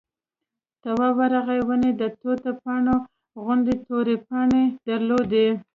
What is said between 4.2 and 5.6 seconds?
پاڼې درلودې.